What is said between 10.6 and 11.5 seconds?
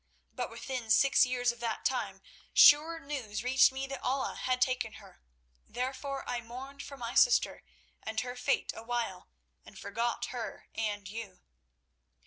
and you.